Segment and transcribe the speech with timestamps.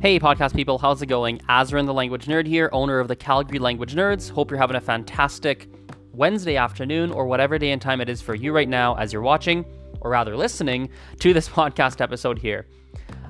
[0.00, 1.40] Hey, podcast people, how's it going?
[1.40, 4.30] Azren, the language nerd here, owner of the Calgary Language Nerds.
[4.30, 5.68] Hope you're having a fantastic
[6.14, 9.20] Wednesday afternoon or whatever day and time it is for you right now as you're
[9.20, 9.62] watching,
[10.00, 12.66] or rather listening, to this podcast episode here.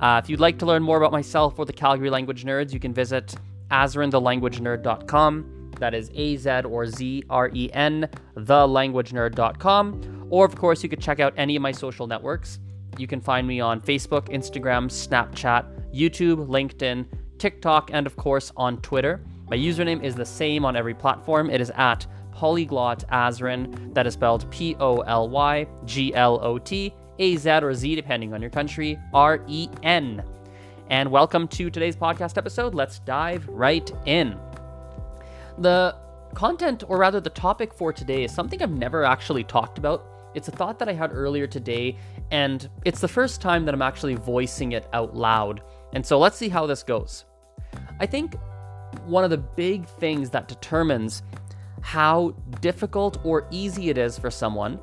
[0.00, 2.80] Uh, if you'd like to learn more about myself or the Calgary Language Nerds, you
[2.80, 3.34] can visit
[3.70, 5.70] azrenthelanguagenerd.com.
[5.80, 10.28] That is A Z or Z R E N, thelanguagenerd.com.
[10.30, 12.58] Or, of course, you could check out any of my social networks.
[12.98, 17.06] You can find me on Facebook, Instagram, Snapchat, YouTube, LinkedIn,
[17.38, 19.20] TikTok, and of course on Twitter.
[19.50, 21.50] My username is the same on every platform.
[21.50, 23.92] It is at Polyglot Azren.
[23.94, 27.94] That is spelled P O L Y G L O T A Z or Z,
[27.94, 30.22] depending on your country, R E N.
[30.90, 32.74] And welcome to today's podcast episode.
[32.74, 34.38] Let's dive right in.
[35.58, 35.96] The
[36.34, 40.06] content, or rather the topic for today, is something I've never actually talked about.
[40.34, 41.96] It's a thought that I had earlier today,
[42.30, 45.62] and it's the first time that I'm actually voicing it out loud.
[45.92, 47.24] And so let's see how this goes.
[48.00, 48.36] I think
[49.06, 51.22] one of the big things that determines
[51.80, 54.80] how difficult or easy it is for someone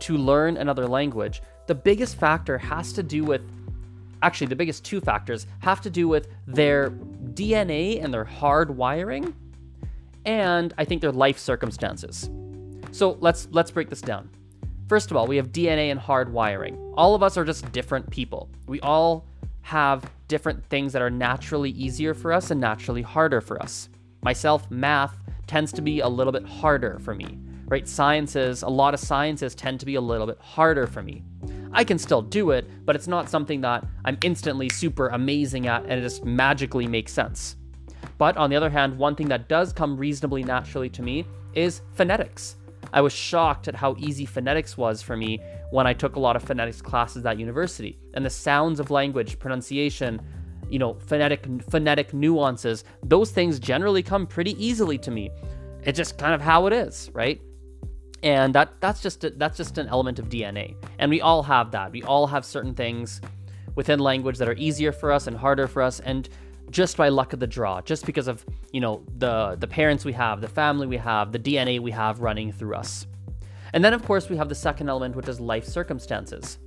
[0.00, 3.42] to learn another language, the biggest factor has to do with
[4.24, 9.34] actually, the biggest two factors have to do with their DNA and their hard wiring,
[10.24, 12.30] and I think their life circumstances.
[12.90, 14.30] So let's let's break this down.
[14.88, 16.76] First of all, we have DNA and hard wiring.
[16.94, 18.50] All of us are just different people.
[18.66, 19.24] We all
[19.62, 23.88] have different things that are naturally easier for us and naturally harder for us.
[24.22, 27.88] Myself, math tends to be a little bit harder for me, right?
[27.88, 31.22] Sciences, a lot of sciences tend to be a little bit harder for me.
[31.72, 35.82] I can still do it, but it's not something that I'm instantly super amazing at
[35.84, 37.56] and it just magically makes sense.
[38.18, 41.80] But on the other hand, one thing that does come reasonably naturally to me is
[41.94, 42.56] phonetics.
[42.94, 45.40] I was shocked at how easy phonetics was for me
[45.72, 47.98] when I took a lot of phonetics classes at university.
[48.14, 50.22] And the sounds of language, pronunciation,
[50.70, 55.30] you know, phonetic phonetic nuances, those things generally come pretty easily to me.
[55.82, 57.42] It's just kind of how it is, right?
[58.22, 60.76] And that that's just a, that's just an element of DNA.
[61.00, 61.90] And we all have that.
[61.90, 63.20] We all have certain things
[63.74, 66.28] within language that are easier for us and harder for us and
[66.70, 70.12] just by luck of the draw, just because of, you know, the the parents we
[70.12, 73.06] have, the family we have, the DNA we have running through us.
[73.72, 76.58] And then of course we have the second element which is life circumstances.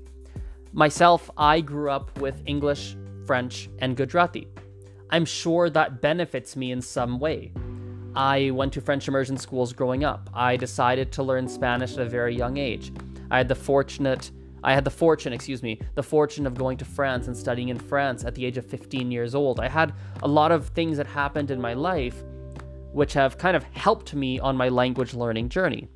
[0.74, 4.48] Myself, I grew up with English, French, and Gujarati.
[5.10, 7.54] I'm sure that benefits me in some way.
[8.16, 10.30] I went to French immersion schools growing up.
[10.34, 12.92] I decided to learn Spanish at a very young age.
[13.32, 14.32] I had the fortunate
[14.64, 17.80] I had the fortune, excuse me, the fortune of going to France and studying in
[17.80, 19.60] France at the age of 15 years old.
[19.60, 22.24] I had a lot of things that happened in my life
[22.92, 25.88] which have kind of helped me on my language learning journey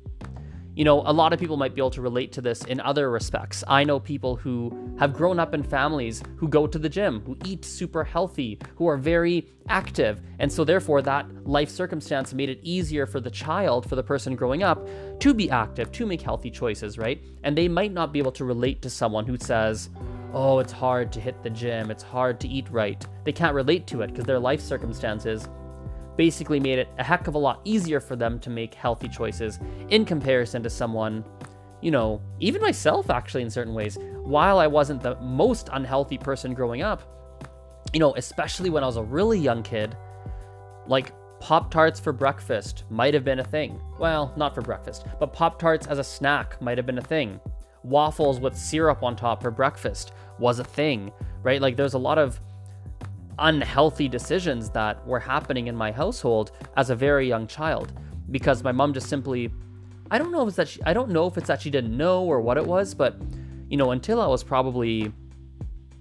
[0.74, 3.10] you know, a lot of people might be able to relate to this in other
[3.10, 3.62] respects.
[3.68, 7.36] I know people who have grown up in families who go to the gym, who
[7.44, 10.22] eat super healthy, who are very active.
[10.38, 14.34] And so, therefore, that life circumstance made it easier for the child, for the person
[14.34, 14.88] growing up,
[15.20, 17.22] to be active, to make healthy choices, right?
[17.44, 19.90] And they might not be able to relate to someone who says,
[20.34, 23.06] Oh, it's hard to hit the gym, it's hard to eat right.
[23.24, 25.46] They can't relate to it because their life circumstances
[26.16, 29.58] basically made it a heck of a lot easier for them to make healthy choices
[29.88, 31.24] in comparison to someone,
[31.80, 33.98] you know, even myself actually in certain ways.
[34.22, 37.02] While I wasn't the most unhealthy person growing up,
[37.92, 39.96] you know, especially when I was a really young kid,
[40.86, 43.80] like Pop Tarts for breakfast might have been a thing.
[43.98, 47.40] Well, not for breakfast, but Pop Tarts as a snack might have been a thing.
[47.82, 51.10] Waffles with syrup on top for breakfast was a thing,
[51.42, 51.60] right?
[51.60, 52.40] Like there's a lot of
[53.38, 57.92] unhealthy decisions that were happening in my household as a very young child
[58.30, 59.50] because my mom just simply
[60.10, 61.96] I don't know if it's that she, I don't know if it's that she didn't
[61.96, 63.16] know or what it was, but
[63.70, 65.10] you know, until I was probably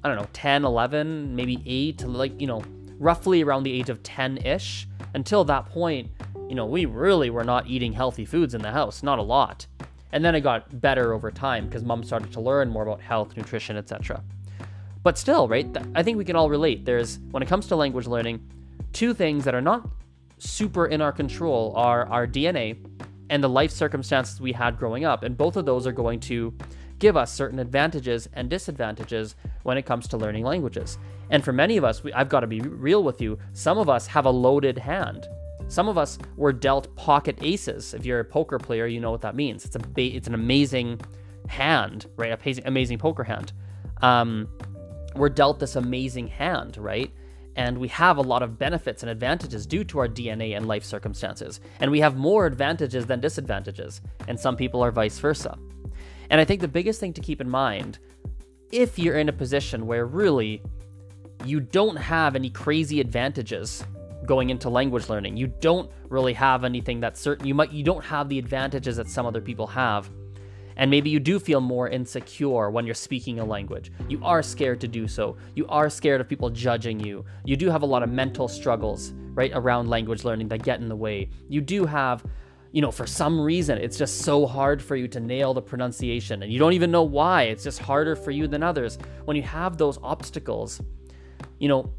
[0.03, 2.63] I don't know, 10, 11, maybe 8, like, you know,
[2.97, 6.09] roughly around the age of 10-ish, until that point,
[6.49, 9.67] you know, we really were not eating healthy foods in the house, not a lot.
[10.11, 13.37] And then it got better over time because mom started to learn more about health,
[13.37, 14.23] nutrition, etc.
[15.03, 15.67] But still, right?
[15.95, 16.85] I think we can all relate.
[16.85, 18.39] There's, when it comes to language learning,
[18.93, 19.87] two things that are not
[20.37, 22.77] super in our control are our DNA
[23.29, 25.23] and the life circumstances we had growing up.
[25.23, 26.53] And both of those are going to
[26.99, 30.99] give us certain advantages and disadvantages when it comes to learning languages.
[31.31, 33.89] And for many of us, we, I've got to be real with you, some of
[33.89, 35.27] us have a loaded hand.
[35.67, 37.93] Some of us were dealt pocket aces.
[37.93, 39.63] If you're a poker player, you know what that means.
[39.63, 40.99] It's a it's an amazing
[41.47, 42.33] hand, right?
[42.33, 43.53] Amazing, amazing poker hand.
[44.01, 44.49] Um,
[45.15, 47.11] we're dealt this amazing hand, right?
[47.55, 50.83] And we have a lot of benefits and advantages due to our DNA and life
[50.83, 51.59] circumstances.
[51.79, 54.01] And we have more advantages than disadvantages.
[54.27, 55.57] And some people are vice versa.
[56.29, 57.99] And I think the biggest thing to keep in mind,
[58.71, 60.61] if you're in a position where really
[61.45, 63.83] you don't have any crazy advantages
[64.25, 65.37] going into language learning.
[65.37, 67.47] You don't really have anything that's certain.
[67.47, 70.09] You might you don't have the advantages that some other people have.
[70.77, 73.91] And maybe you do feel more insecure when you're speaking a language.
[74.07, 75.37] You are scared to do so.
[75.55, 77.25] You are scared of people judging you.
[77.45, 80.87] You do have a lot of mental struggles, right, around language learning that get in
[80.89, 81.29] the way.
[81.49, 82.23] You do have
[82.71, 86.41] you know, for some reason, it's just so hard for you to nail the pronunciation,
[86.41, 87.43] and you don't even know why.
[87.43, 88.97] It's just harder for you than others.
[89.25, 90.81] When you have those obstacles,
[91.59, 91.93] you know,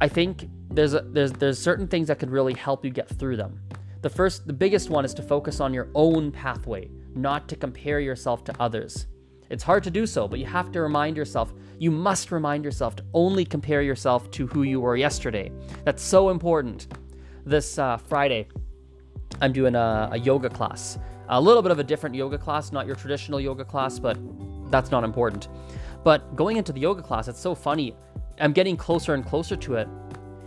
[0.00, 3.36] I think there's a, there's there's certain things that could really help you get through
[3.36, 3.60] them.
[4.02, 8.00] The first, the biggest one is to focus on your own pathway not to compare
[8.00, 9.06] yourself to others.
[9.50, 12.96] It's hard to do so, but you have to remind yourself, you must remind yourself
[12.96, 15.52] to only compare yourself to who you were yesterday.
[15.84, 16.86] That's so important.
[17.44, 18.48] This uh, Friday,
[19.42, 20.98] I'm doing a, a yoga class.
[21.28, 24.16] A little bit of a different yoga class, not your traditional yoga class, but
[24.70, 25.48] that's not important.
[26.02, 27.94] But going into the yoga class, it's so funny.
[28.40, 29.88] I'm getting closer and closer to it.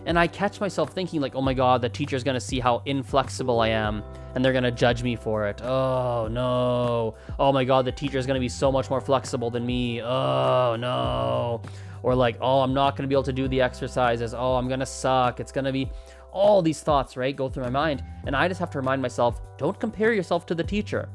[0.07, 3.59] And I catch myself thinking, like, oh my God, the teacher's gonna see how inflexible
[3.59, 4.03] I am
[4.36, 5.62] and they're gonna judge me for it.
[5.64, 7.16] Oh no.
[7.40, 10.02] Oh my God, the teacher is gonna be so much more flexible than me.
[10.02, 11.62] Oh no.
[12.04, 14.34] Or like, oh, I'm not gonna be able to do the exercises.
[14.34, 15.40] Oh, I'm gonna suck.
[15.40, 15.90] It's gonna be
[16.32, 18.04] all these thoughts, right, go through my mind.
[18.26, 21.08] And I just have to remind myself don't compare yourself to the teacher.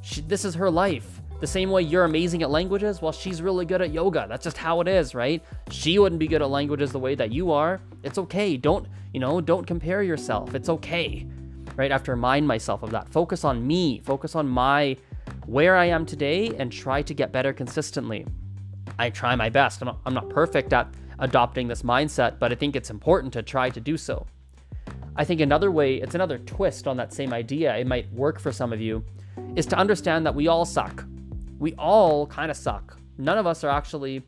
[0.00, 1.20] She, this is her life.
[1.40, 4.26] The same way you're amazing at languages, well, she's really good at yoga.
[4.28, 5.42] That's just how it is, right?
[5.70, 7.80] She wouldn't be good at languages the way that you are.
[8.02, 8.56] It's okay.
[8.56, 10.54] Don't, you know, don't compare yourself.
[10.54, 11.26] It's okay,
[11.78, 11.90] right?
[11.90, 13.08] I have to remind myself of that.
[13.08, 14.96] Focus on me, focus on my,
[15.46, 18.26] where I am today, and try to get better consistently.
[18.98, 19.80] I try my best.
[19.80, 23.42] I'm not, I'm not perfect at adopting this mindset, but I think it's important to
[23.42, 24.26] try to do so.
[25.16, 28.52] I think another way, it's another twist on that same idea, it might work for
[28.52, 29.04] some of you,
[29.56, 31.04] is to understand that we all suck
[31.58, 32.96] we all kind of suck.
[33.18, 34.22] None of us are actually,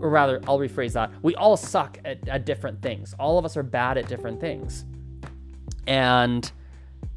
[0.00, 1.10] or rather, I'll rephrase that.
[1.22, 3.14] We all suck at, at different things.
[3.18, 4.84] All of us are bad at different things.
[5.86, 6.50] And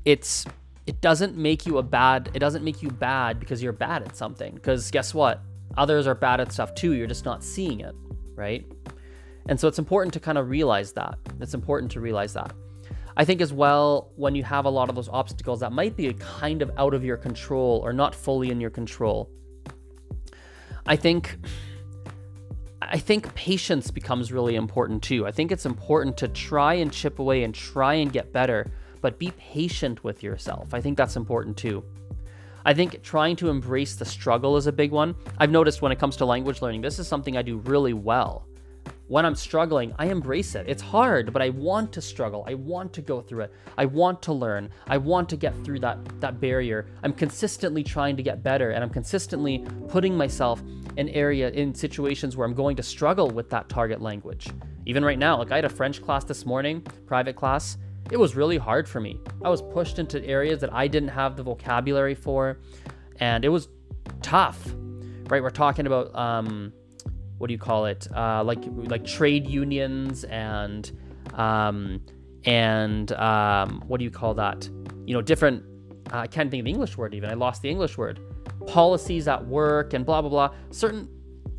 [0.05, 0.45] it's,
[0.85, 4.15] it doesn't make you a bad, it doesn't make you bad because you're bad at
[4.15, 4.53] something.
[4.53, 5.41] Because guess what?
[5.77, 6.93] Others are bad at stuff too.
[6.93, 7.95] You're just not seeing it,
[8.35, 8.65] right?
[9.49, 11.17] And so it's important to kind of realize that.
[11.39, 12.53] It's important to realize that.
[13.15, 16.13] I think as well, when you have a lot of those obstacles that might be
[16.13, 19.29] kind of out of your control or not fully in your control,
[20.85, 21.37] I think
[22.89, 25.27] I think patience becomes really important too.
[25.27, 29.19] I think it's important to try and chip away and try and get better, but
[29.19, 30.73] be patient with yourself.
[30.73, 31.83] I think that's important too.
[32.65, 35.15] I think trying to embrace the struggle is a big one.
[35.37, 38.47] I've noticed when it comes to language learning, this is something I do really well
[39.07, 40.65] when I'm struggling, I embrace it.
[40.67, 42.43] It's hard, but I want to struggle.
[42.45, 43.53] I want to go through it.
[43.77, 44.69] I want to learn.
[44.87, 46.87] I want to get through that that barrier.
[47.03, 50.61] I'm consistently trying to get better and I'm consistently putting myself
[50.97, 54.47] in area in situations where I'm going to struggle with that target language.
[54.85, 57.77] Even right now, like I had a French class this morning, private class.
[58.11, 59.19] It was really hard for me.
[59.43, 62.59] I was pushed into areas that I didn't have the vocabulary for,
[63.19, 63.67] and it was
[64.21, 64.73] tough.
[65.29, 65.43] Right?
[65.43, 66.71] We're talking about um,
[67.37, 68.07] what do you call it?
[68.15, 70.91] Uh, like like trade unions and
[71.33, 72.01] um,
[72.45, 74.69] and um, what do you call that?
[75.05, 75.63] You know, different.
[76.11, 77.29] Uh, I can't think of the English word even.
[77.29, 78.19] I lost the English word.
[78.65, 80.55] Policies at work and blah blah blah.
[80.71, 81.09] Certain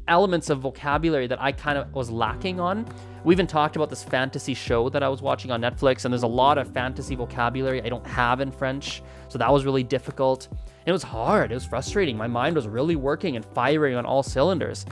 [0.09, 2.87] elements of vocabulary that I kind of was lacking on.
[3.25, 6.23] We even talked about this fantasy show that I was watching on Netflix, and there's
[6.23, 10.49] a lot of fantasy vocabulary I don't have in French, so that was really difficult.
[10.87, 11.51] It was hard.
[11.51, 12.17] It was frustrating.
[12.17, 14.87] My mind was really working and firing on all cylinders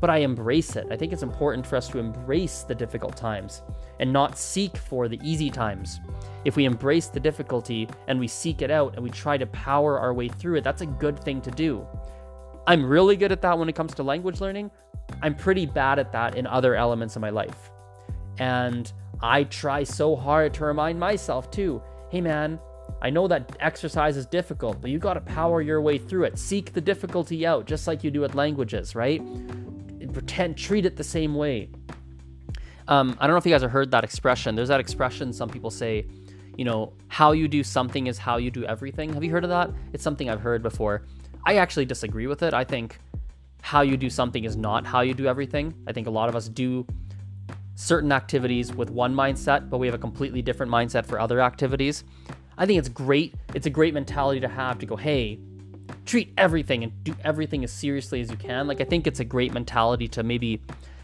[0.00, 0.86] but I embrace it.
[0.90, 3.62] I think it's important for us to embrace the difficult times
[3.98, 6.00] and not seek for the easy times.
[6.44, 9.98] If we embrace the difficulty and we seek it out and we try to power
[9.98, 11.86] our way through it, that's a good thing to do.
[12.66, 14.70] I'm really good at that when it comes to language learning.
[15.22, 17.70] I'm pretty bad at that in other elements of my life.
[18.38, 18.90] And
[19.22, 22.58] I try so hard to remind myself too hey man,
[23.00, 26.38] I know that exercise is difficult, but you got to power your way through it.
[26.38, 29.22] Seek the difficulty out, just like you do with languages, right?
[30.10, 31.68] Pretend treat it the same way.
[32.88, 34.56] Um, I don't know if you guys have heard that expression.
[34.56, 36.06] There's that expression some people say,
[36.56, 39.12] you know, how you do something is how you do everything.
[39.12, 39.70] Have you heard of that?
[39.92, 41.06] It's something I've heard before.
[41.46, 42.52] I actually disagree with it.
[42.52, 42.98] I think
[43.62, 45.74] how you do something is not how you do everything.
[45.86, 46.86] I think a lot of us do
[47.76, 52.04] certain activities with one mindset, but we have a completely different mindset for other activities.
[52.58, 53.34] I think it's great.
[53.54, 55.38] It's a great mentality to have to go, hey,
[56.10, 58.66] treat everything and do everything as seriously as you can.
[58.66, 60.60] Like, I think it's a great mentality to maybe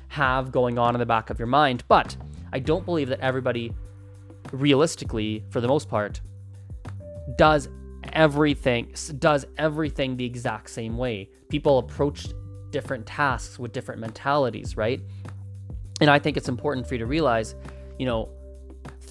[0.09, 1.85] have going on in the back of your mind.
[1.87, 2.17] But
[2.53, 3.73] I don't believe that everybody,
[4.51, 6.21] realistically, for the most part,
[7.37, 7.69] does
[8.13, 11.29] everything does everything the exact same way.
[11.51, 12.27] People approach
[12.71, 15.01] different tasks with different mentalities, right?
[16.01, 17.55] And I think it's important for you to realize,
[17.99, 18.29] you know,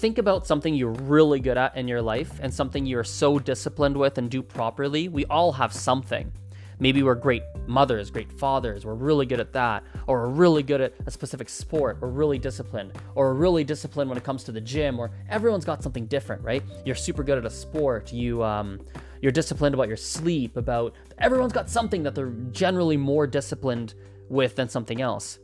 [0.06, 3.96] think about something you're really good at in your life and something you're so disciplined
[3.96, 5.08] with and do properly.
[5.08, 6.32] We all have something.
[6.78, 10.80] Maybe we're great mothers, great fathers, we're really good at that, or we're really good
[10.80, 14.52] at a specific sport, we're really disciplined, or we're really disciplined when it comes to
[14.52, 16.62] the gym, or everyone's got something different, right?
[16.84, 18.78] You're super good at a sport, you um,
[19.20, 23.94] you're disciplined about your sleep, about everyone's got something that they're generally more disciplined
[24.28, 25.40] with than something else.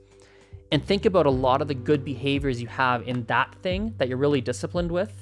[0.73, 4.09] And think about a lot of the good behaviors you have in that thing that
[4.09, 5.13] you're really disciplined with.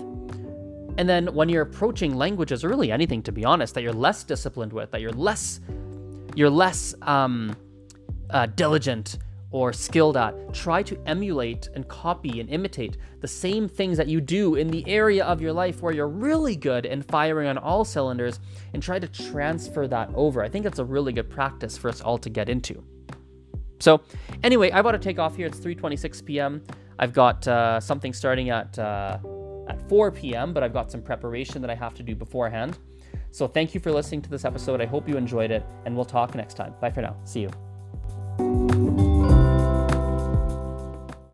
[0.96, 4.22] And then when you're approaching languages, or really anything to be honest, that you're less
[4.22, 5.60] disciplined with, that you're less
[6.36, 7.56] you're less um,
[8.30, 9.18] uh, diligent
[9.50, 14.20] or skilled at, try to emulate and copy and imitate the same things that you
[14.20, 17.84] do in the area of your life where you're really good and firing on all
[17.84, 18.38] cylinders
[18.72, 20.44] and try to transfer that over.
[20.44, 22.84] I think that's a really good practice for us all to get into.
[23.80, 24.02] So,
[24.42, 25.46] anyway, I've got to take off here.
[25.46, 26.62] It's 3:26 p.m.
[26.98, 29.18] I've got uh, something starting at uh,
[29.68, 32.78] at 4 p.m., but I've got some preparation that I have to do beforehand.
[33.30, 34.80] So thank you for listening to this episode.
[34.80, 36.74] I hope you enjoyed it, and we'll talk next time.
[36.80, 37.16] Bye for now.
[37.24, 38.79] See you.